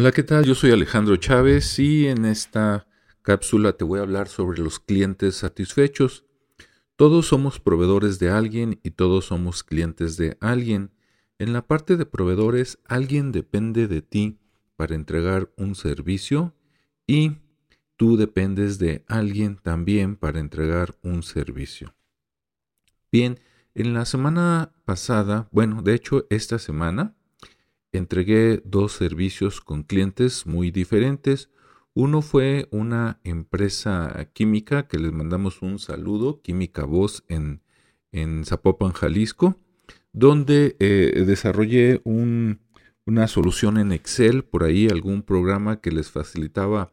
Hola, 0.00 0.12
¿qué 0.12 0.22
tal? 0.22 0.44
Yo 0.44 0.54
soy 0.54 0.70
Alejandro 0.70 1.16
Chávez 1.16 1.76
y 1.80 2.06
en 2.06 2.24
esta 2.24 2.86
cápsula 3.22 3.72
te 3.72 3.82
voy 3.82 3.98
a 3.98 4.02
hablar 4.02 4.28
sobre 4.28 4.62
los 4.62 4.78
clientes 4.78 5.34
satisfechos. 5.34 6.24
Todos 6.94 7.26
somos 7.26 7.58
proveedores 7.58 8.20
de 8.20 8.30
alguien 8.30 8.78
y 8.84 8.92
todos 8.92 9.24
somos 9.24 9.64
clientes 9.64 10.16
de 10.16 10.36
alguien. 10.40 10.92
En 11.40 11.52
la 11.52 11.66
parte 11.66 11.96
de 11.96 12.06
proveedores, 12.06 12.78
alguien 12.84 13.32
depende 13.32 13.88
de 13.88 14.00
ti 14.00 14.38
para 14.76 14.94
entregar 14.94 15.50
un 15.56 15.74
servicio 15.74 16.54
y 17.04 17.38
tú 17.96 18.16
dependes 18.16 18.78
de 18.78 19.04
alguien 19.08 19.56
también 19.56 20.14
para 20.14 20.38
entregar 20.38 20.96
un 21.02 21.24
servicio. 21.24 21.92
Bien, 23.10 23.40
en 23.74 23.94
la 23.94 24.04
semana 24.04 24.70
pasada, 24.84 25.48
bueno, 25.50 25.82
de 25.82 25.94
hecho 25.94 26.24
esta 26.30 26.60
semana, 26.60 27.16
entregué 27.92 28.62
dos 28.64 28.92
servicios 28.92 29.60
con 29.60 29.82
clientes 29.82 30.46
muy 30.46 30.70
diferentes. 30.70 31.50
Uno 31.94 32.22
fue 32.22 32.68
una 32.70 33.20
empresa 33.24 34.30
química 34.32 34.86
que 34.86 34.98
les 34.98 35.12
mandamos 35.12 35.62
un 35.62 35.78
saludo, 35.78 36.42
Química 36.42 36.84
Voz 36.84 37.24
en, 37.28 37.62
en 38.12 38.44
Zapopan, 38.44 38.92
Jalisco, 38.92 39.56
donde 40.12 40.76
eh, 40.78 41.24
desarrollé 41.26 42.00
una 42.04 43.28
solución 43.28 43.78
en 43.78 43.92
Excel, 43.92 44.44
por 44.44 44.64
ahí 44.64 44.88
algún 44.88 45.22
programa 45.22 45.80
que 45.80 45.90
les 45.90 46.10
facilitaba, 46.10 46.92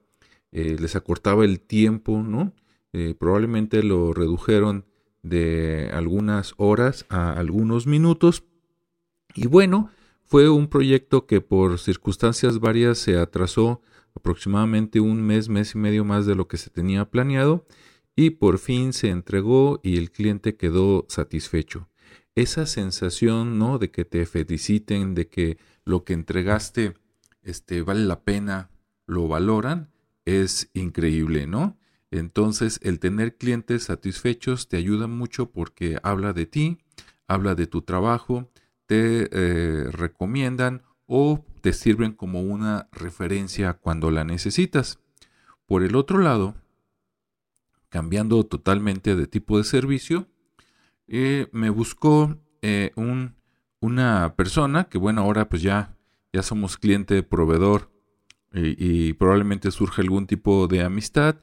eh, 0.52 0.78
les 0.80 0.96
acortaba 0.96 1.46
el 1.46 1.60
tiempo, 1.60 2.24
¿no? 2.24 2.54
Eh, 2.94 3.14
probablemente 3.14 3.84
lo 3.84 4.14
redujeron 4.14 4.86
de 5.22 5.90
algunas 5.92 6.54
horas 6.58 7.06
a 7.10 7.34
algunos 7.34 7.88
minutos. 7.88 8.44
Y 9.34 9.48
bueno, 9.48 9.90
fue 10.26 10.50
un 10.50 10.68
proyecto 10.68 11.28
que 11.28 11.40
por 11.40 11.80
circunstancias 11.80 12.60
varias 12.60 12.98
se 12.98 13.18
atrasó 13.18 13.82
aproximadamente 14.16 15.00
un 15.00 15.22
mes, 15.22 15.50
mes 15.50 15.76
y 15.76 15.78
medio 15.78 16.04
más 16.04 16.26
de 16.26 16.36
lo 16.36 16.48
que 16.48 16.58
se 16.58 16.70
tenía 16.70 17.06
planeado 17.06 17.66
y 18.16 18.32
por 18.32 18.58
fin 18.58 18.94
se 18.94 19.10
entregó 19.10 19.80
y 19.84 19.98
el 19.98 20.12
cliente 20.12 20.56
quedó 20.56 21.06
satisfecho. 21.10 21.90
Esa 22.34 22.66
sensación, 22.66 23.60
¿no? 23.60 23.78
De 23.78 23.92
que 23.92 24.04
te 24.04 24.26
feliciten, 24.26 25.16
de 25.16 25.28
que 25.28 25.58
lo 25.86 26.04
que 26.04 26.14
entregaste 26.14 26.96
este, 27.44 27.82
vale 27.82 28.06
la 28.06 28.24
pena, 28.24 28.72
lo 29.06 29.28
valoran, 29.28 29.92
es 30.26 30.70
increíble, 30.74 31.46
¿no? 31.46 31.78
Entonces, 32.10 32.80
el 32.82 33.00
tener 33.00 33.38
clientes 33.38 33.84
satisfechos 33.84 34.68
te 34.68 34.78
ayuda 34.78 35.08
mucho 35.08 35.52
porque 35.52 36.00
habla 36.02 36.34
de 36.34 36.46
ti, 36.46 36.80
habla 37.28 37.56
de 37.56 37.68
tu 37.68 37.82
trabajo, 37.82 38.50
te 38.86 39.30
eh, 39.32 39.92
recomiendan 39.92 40.84
o 41.08 41.44
te 41.62 41.74
sirven 41.74 42.14
como 42.14 42.42
una 42.42 42.88
referencia 42.92 43.74
cuando 43.74 44.12
la 44.12 44.24
necesitas. 44.24 45.00
Por 45.66 45.84
el 45.84 45.96
otro 45.96 46.20
lado, 46.20 46.56
cambiando 47.90 48.44
totalmente 48.44 49.16
de 49.16 49.28
tipo 49.28 49.58
de 49.58 49.64
servicio, 49.64 50.28
eh, 51.08 51.48
me 51.52 51.70
buscó 51.70 52.38
eh, 52.62 52.92
un, 52.96 53.36
una 53.80 54.36
persona 54.36 54.86
que, 54.86 54.98
bueno, 54.98 55.22
ahora 55.22 55.50
pues 55.50 55.62
ya, 55.62 55.96
ya 56.34 56.44
somos 56.44 56.78
cliente 56.78 57.24
proveedor 57.24 57.92
y, 58.54 59.12
probablemente 59.14 59.70
surge 59.70 60.02
algún 60.02 60.28
tipo 60.28 60.68
de 60.68 60.82
amistad 60.82 61.36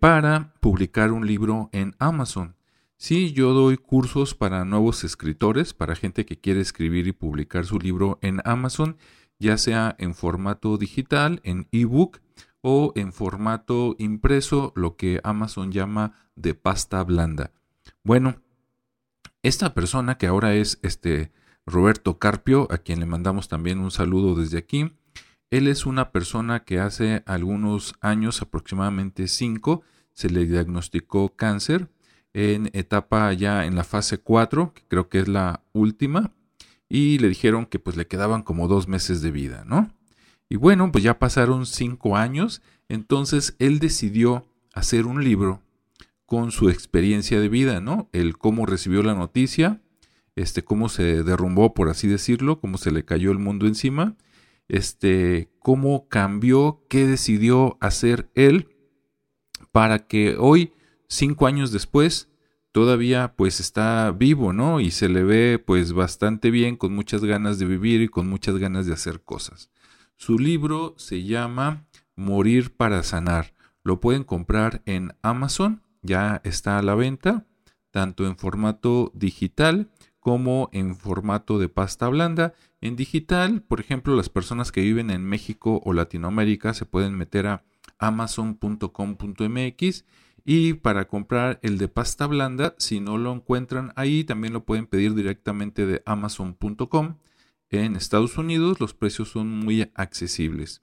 para 0.00 0.54
publicar 0.58 1.12
un 1.12 1.24
libro 1.24 1.70
en 1.72 1.94
Amazon. 2.00 2.56
Sí, 3.02 3.32
yo 3.32 3.52
doy 3.52 3.78
cursos 3.78 4.36
para 4.36 4.64
nuevos 4.64 5.02
escritores, 5.02 5.74
para 5.74 5.96
gente 5.96 6.24
que 6.24 6.38
quiere 6.38 6.60
escribir 6.60 7.08
y 7.08 7.12
publicar 7.12 7.64
su 7.64 7.80
libro 7.80 8.20
en 8.22 8.40
Amazon, 8.44 8.96
ya 9.40 9.58
sea 9.58 9.96
en 9.98 10.14
formato 10.14 10.78
digital, 10.78 11.40
en 11.42 11.66
ebook 11.72 12.20
o 12.60 12.92
en 12.94 13.12
formato 13.12 13.96
impreso, 13.98 14.72
lo 14.76 14.94
que 14.94 15.20
Amazon 15.24 15.72
llama 15.72 16.12
de 16.36 16.54
pasta 16.54 17.02
blanda. 17.02 17.50
Bueno, 18.04 18.36
esta 19.42 19.74
persona 19.74 20.16
que 20.16 20.28
ahora 20.28 20.54
es 20.54 20.78
este 20.82 21.32
Roberto 21.66 22.20
Carpio, 22.20 22.68
a 22.70 22.78
quien 22.78 23.00
le 23.00 23.06
mandamos 23.06 23.48
también 23.48 23.80
un 23.80 23.90
saludo 23.90 24.36
desde 24.36 24.58
aquí, 24.58 24.92
él 25.50 25.66
es 25.66 25.86
una 25.86 26.12
persona 26.12 26.62
que 26.62 26.78
hace 26.78 27.24
algunos 27.26 27.96
años, 28.00 28.42
aproximadamente 28.42 29.26
cinco, 29.26 29.82
se 30.12 30.30
le 30.30 30.46
diagnosticó 30.46 31.34
cáncer 31.34 31.88
en 32.34 32.70
etapa 32.72 33.32
ya 33.32 33.66
en 33.66 33.76
la 33.76 33.84
fase 33.84 34.18
4, 34.18 34.72
que 34.74 34.82
creo 34.88 35.08
que 35.08 35.20
es 35.20 35.28
la 35.28 35.62
última, 35.72 36.32
y 36.88 37.18
le 37.18 37.28
dijeron 37.28 37.66
que 37.66 37.78
pues 37.78 37.96
le 37.96 38.06
quedaban 38.06 38.42
como 38.42 38.68
dos 38.68 38.88
meses 38.88 39.22
de 39.22 39.30
vida, 39.30 39.64
¿no? 39.66 39.90
Y 40.48 40.56
bueno, 40.56 40.92
pues 40.92 41.02
ya 41.02 41.18
pasaron 41.18 41.64
cinco 41.64 42.16
años, 42.16 42.62
entonces 42.88 43.56
él 43.58 43.78
decidió 43.78 44.46
hacer 44.74 45.06
un 45.06 45.24
libro 45.24 45.62
con 46.26 46.50
su 46.50 46.68
experiencia 46.68 47.40
de 47.40 47.48
vida, 47.48 47.80
¿no? 47.80 48.08
El 48.12 48.36
cómo 48.36 48.66
recibió 48.66 49.02
la 49.02 49.14
noticia, 49.14 49.80
este, 50.36 50.62
cómo 50.64 50.88
se 50.88 51.22
derrumbó, 51.22 51.74
por 51.74 51.88
así 51.88 52.08
decirlo, 52.08 52.60
cómo 52.60 52.78
se 52.78 52.90
le 52.90 53.04
cayó 53.04 53.32
el 53.32 53.38
mundo 53.38 53.66
encima, 53.66 54.16
este, 54.68 55.50
cómo 55.58 56.08
cambió, 56.08 56.84
qué 56.88 57.06
decidió 57.06 57.76
hacer 57.80 58.30
él 58.34 58.68
para 59.72 60.06
que 60.06 60.36
hoy 60.38 60.72
cinco 61.12 61.46
años 61.46 61.72
después 61.72 62.28
todavía 62.72 63.34
pues 63.36 63.60
está 63.60 64.10
vivo, 64.12 64.52
¿no? 64.52 64.80
Y 64.80 64.90
se 64.90 65.08
le 65.08 65.22
ve 65.22 65.62
pues 65.64 65.92
bastante 65.92 66.50
bien, 66.50 66.76
con 66.76 66.94
muchas 66.94 67.24
ganas 67.24 67.58
de 67.58 67.66
vivir 67.66 68.00
y 68.00 68.08
con 68.08 68.28
muchas 68.28 68.56
ganas 68.56 68.86
de 68.86 68.94
hacer 68.94 69.22
cosas. 69.22 69.70
Su 70.16 70.38
libro 70.38 70.94
se 70.96 71.24
llama 71.24 71.86
Morir 72.16 72.74
para 72.74 73.02
sanar. 73.02 73.54
Lo 73.84 74.00
pueden 74.00 74.24
comprar 74.24 74.82
en 74.86 75.14
Amazon, 75.22 75.82
ya 76.02 76.40
está 76.44 76.78
a 76.78 76.82
la 76.82 76.94
venta, 76.94 77.46
tanto 77.90 78.26
en 78.26 78.36
formato 78.36 79.12
digital 79.14 79.90
como 80.18 80.70
en 80.72 80.96
formato 80.96 81.58
de 81.58 81.68
pasta 81.68 82.08
blanda. 82.08 82.54
En 82.80 82.96
digital, 82.96 83.62
por 83.62 83.80
ejemplo, 83.80 84.14
las 84.14 84.28
personas 84.28 84.72
que 84.72 84.80
viven 84.80 85.10
en 85.10 85.24
México 85.24 85.82
o 85.84 85.92
Latinoamérica 85.92 86.74
se 86.74 86.86
pueden 86.86 87.18
meter 87.18 87.48
a 87.48 87.64
amazon.com.mx 87.98 90.04
y 90.44 90.74
para 90.74 91.06
comprar 91.06 91.58
el 91.62 91.78
de 91.78 91.88
pasta 91.88 92.26
blanda, 92.26 92.74
si 92.78 93.00
no 93.00 93.18
lo 93.18 93.32
encuentran 93.32 93.92
ahí, 93.96 94.24
también 94.24 94.52
lo 94.52 94.64
pueden 94.64 94.86
pedir 94.86 95.14
directamente 95.14 95.86
de 95.86 96.02
amazon.com. 96.04 97.16
En 97.70 97.96
Estados 97.96 98.36
Unidos 98.36 98.80
los 98.80 98.94
precios 98.94 99.30
son 99.30 99.48
muy 99.48 99.90
accesibles. 99.94 100.82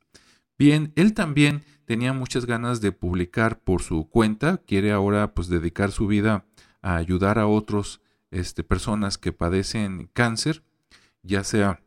Bien, 0.57 0.91
él 0.95 1.13
también 1.13 1.63
tenía 1.85 2.13
muchas 2.13 2.45
ganas 2.45 2.81
de 2.81 2.91
publicar 2.91 3.59
por 3.59 3.81
su 3.81 4.09
cuenta, 4.09 4.57
quiere 4.57 4.91
ahora 4.91 5.33
pues 5.33 5.47
dedicar 5.47 5.91
su 5.91 6.07
vida 6.07 6.45
a 6.81 6.95
ayudar 6.95 7.39
a 7.39 7.47
otros 7.47 8.01
este, 8.31 8.63
personas 8.63 9.17
que 9.17 9.31
padecen 9.31 10.09
cáncer, 10.13 10.63
ya 11.23 11.43
sea 11.43 11.81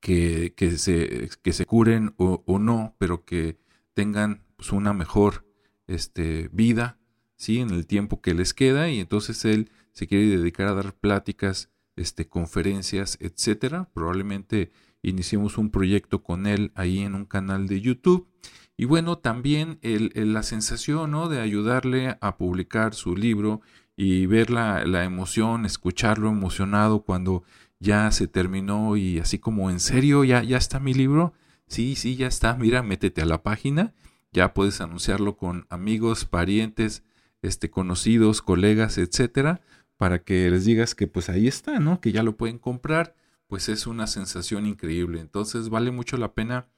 que, 0.00 0.54
se, 0.76 1.30
que 1.42 1.52
se 1.52 1.66
curen 1.66 2.14
o, 2.16 2.42
o, 2.46 2.58
no, 2.58 2.94
pero 2.98 3.24
que 3.24 3.58
tengan 3.94 4.42
pues, 4.56 4.72
una 4.72 4.92
mejor 4.92 5.49
este, 5.90 6.48
vida, 6.52 6.98
¿sí? 7.36 7.58
En 7.58 7.70
el 7.70 7.86
tiempo 7.86 8.20
que 8.20 8.34
les 8.34 8.54
queda 8.54 8.90
y 8.90 9.00
entonces 9.00 9.44
él 9.44 9.70
se 9.92 10.06
quiere 10.06 10.26
dedicar 10.36 10.68
a 10.68 10.74
dar 10.74 10.94
pláticas, 10.94 11.70
este, 11.96 12.28
conferencias, 12.28 13.18
etcétera. 13.20 13.90
Probablemente 13.92 14.70
iniciemos 15.02 15.58
un 15.58 15.70
proyecto 15.70 16.22
con 16.22 16.46
él 16.46 16.70
ahí 16.74 17.00
en 17.00 17.14
un 17.14 17.24
canal 17.24 17.66
de 17.66 17.80
YouTube. 17.80 18.28
Y 18.76 18.86
bueno, 18.86 19.18
también 19.18 19.78
el, 19.82 20.12
la 20.32 20.42
sensación 20.42 21.10
¿no? 21.10 21.28
de 21.28 21.40
ayudarle 21.40 22.16
a 22.20 22.38
publicar 22.38 22.94
su 22.94 23.16
libro 23.16 23.60
y 23.96 24.24
ver 24.26 24.50
la, 24.50 24.86
la, 24.86 25.04
emoción, 25.04 25.66
escucharlo 25.66 26.30
emocionado 26.30 27.02
cuando 27.02 27.42
ya 27.80 28.10
se 28.12 28.26
terminó 28.28 28.96
y 28.96 29.18
así 29.18 29.38
como 29.38 29.70
en 29.70 29.80
serio, 29.80 30.24
ya, 30.24 30.42
ya 30.42 30.56
está 30.56 30.80
mi 30.80 30.94
libro. 30.94 31.34
Sí, 31.66 31.96
sí, 31.96 32.16
ya 32.16 32.26
está. 32.26 32.54
Mira, 32.54 32.82
métete 32.82 33.20
a 33.20 33.26
la 33.26 33.42
página 33.42 33.92
ya 34.32 34.54
puedes 34.54 34.80
anunciarlo 34.80 35.36
con 35.36 35.66
amigos, 35.70 36.24
parientes, 36.24 37.02
este, 37.42 37.70
conocidos, 37.70 38.42
colegas, 38.42 38.98
etcétera, 38.98 39.60
para 39.96 40.22
que 40.22 40.50
les 40.50 40.64
digas 40.64 40.94
que 40.94 41.06
pues 41.06 41.28
ahí 41.28 41.48
está, 41.48 41.78
¿no? 41.80 42.00
Que 42.00 42.12
ya 42.12 42.22
lo 42.22 42.36
pueden 42.36 42.58
comprar, 42.58 43.14
pues 43.46 43.68
es 43.68 43.86
una 43.86 44.06
sensación 44.06 44.66
increíble. 44.66 45.20
Entonces 45.20 45.68
vale 45.68 45.90
mucho 45.90 46.16
la 46.16 46.32
pena 46.32 46.68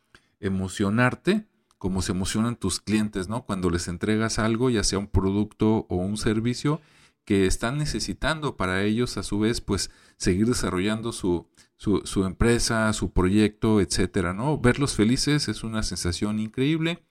emocionarte 0.41 1.47
como 1.79 2.01
se 2.01 2.13
emocionan 2.13 2.55
tus 2.55 2.79
clientes, 2.79 3.29
¿no? 3.29 3.45
Cuando 3.45 3.69
les 3.69 3.89
entregas 3.89 4.39
algo, 4.39 4.71
ya 4.71 4.85
sea 4.85 5.01
un 5.01 5.09
producto 5.09 5.85
o 5.89 5.97
un 5.97 6.17
servicio 6.17 6.81
que 7.25 7.47
están 7.47 7.77
necesitando 7.77 8.57
para 8.57 8.83
ellos 8.85 9.17
a 9.17 9.25
su 9.25 9.41
vez 9.41 9.61
pues 9.61 9.91
seguir 10.17 10.47
desarrollando 10.47 11.11
su, 11.13 11.49
su, 11.77 12.03
su 12.05 12.25
empresa, 12.25 12.93
su 12.93 13.13
proyecto, 13.13 13.81
etcétera, 13.81 14.33
¿no? 14.33 14.59
Verlos 14.59 14.95
felices 14.95 15.49
es 15.49 15.65
una 15.65 15.83
sensación 15.83 16.39
increíble 16.39 17.03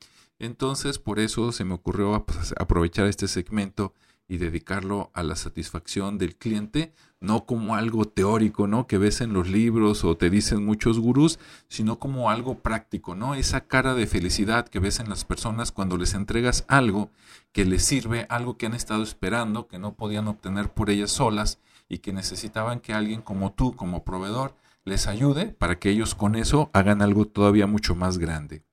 entonces, 0.41 0.97
por 0.97 1.19
eso 1.19 1.51
se 1.51 1.65
me 1.65 1.75
ocurrió 1.75 2.25
pues, 2.25 2.53
aprovechar 2.57 3.05
este 3.05 3.27
segmento 3.27 3.93
y 4.27 4.37
dedicarlo 4.37 5.11
a 5.13 5.23
la 5.23 5.35
satisfacción 5.35 6.17
del 6.17 6.37
cliente, 6.37 6.93
no 7.19 7.45
como 7.45 7.75
algo 7.75 8.05
teórico, 8.05 8.65
¿no? 8.65 8.87
Que 8.87 8.97
ves 8.97 9.21
en 9.21 9.33
los 9.33 9.49
libros 9.49 10.03
o 10.03 10.15
te 10.15 10.29
dicen 10.29 10.65
muchos 10.65 10.99
gurús, 10.99 11.37
sino 11.67 11.99
como 11.99 12.29
algo 12.29 12.59
práctico, 12.59 13.13
¿no? 13.13 13.35
Esa 13.35 13.67
cara 13.67 13.93
de 13.93 14.07
felicidad 14.07 14.67
que 14.67 14.79
ves 14.79 14.99
en 14.99 15.09
las 15.09 15.25
personas 15.25 15.71
cuando 15.71 15.97
les 15.97 16.13
entregas 16.13 16.63
algo 16.69 17.11
que 17.51 17.65
les 17.65 17.83
sirve, 17.83 18.25
algo 18.29 18.57
que 18.57 18.65
han 18.65 18.73
estado 18.73 19.03
esperando, 19.03 19.67
que 19.67 19.79
no 19.79 19.95
podían 19.95 20.27
obtener 20.27 20.69
por 20.69 20.89
ellas 20.89 21.11
solas 21.11 21.59
y 21.89 21.97
que 21.99 22.13
necesitaban 22.13 22.79
que 22.79 22.93
alguien 22.93 23.21
como 23.21 23.51
tú, 23.51 23.75
como 23.75 24.05
proveedor, 24.05 24.55
les 24.85 25.07
ayude 25.07 25.47
para 25.47 25.77
que 25.77 25.89
ellos 25.89 26.15
con 26.15 26.35
eso 26.35 26.71
hagan 26.73 27.01
algo 27.01 27.25
todavía 27.25 27.67
mucho 27.67 27.95
más 27.95 28.17
grande. 28.17 28.63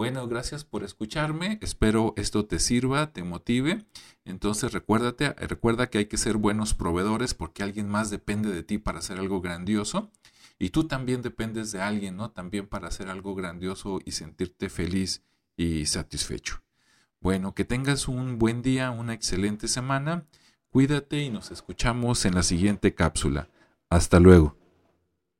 Bueno, 0.00 0.26
gracias 0.26 0.64
por 0.64 0.82
escucharme. 0.82 1.58
Espero 1.60 2.14
esto 2.16 2.46
te 2.46 2.58
sirva, 2.58 3.12
te 3.12 3.22
motive. 3.22 3.84
Entonces 4.24 4.72
recuérdate, 4.72 5.34
recuerda 5.34 5.90
que 5.90 5.98
hay 5.98 6.06
que 6.06 6.16
ser 6.16 6.38
buenos 6.38 6.72
proveedores 6.72 7.34
porque 7.34 7.62
alguien 7.62 7.86
más 7.86 8.08
depende 8.08 8.50
de 8.50 8.62
ti 8.62 8.78
para 8.78 9.00
hacer 9.00 9.18
algo 9.18 9.42
grandioso. 9.42 10.10
Y 10.58 10.70
tú 10.70 10.84
también 10.84 11.20
dependes 11.20 11.70
de 11.70 11.82
alguien, 11.82 12.16
¿no? 12.16 12.30
También 12.30 12.66
para 12.66 12.88
hacer 12.88 13.10
algo 13.10 13.34
grandioso 13.34 13.98
y 14.02 14.12
sentirte 14.12 14.70
feliz 14.70 15.22
y 15.54 15.84
satisfecho. 15.84 16.62
Bueno, 17.20 17.54
que 17.54 17.66
tengas 17.66 18.08
un 18.08 18.38
buen 18.38 18.62
día, 18.62 18.90
una 18.92 19.12
excelente 19.12 19.68
semana. 19.68 20.24
Cuídate 20.70 21.20
y 21.20 21.28
nos 21.28 21.50
escuchamos 21.50 22.24
en 22.24 22.36
la 22.36 22.42
siguiente 22.42 22.94
cápsula. 22.94 23.50
Hasta 23.90 24.18
luego. 24.18 24.59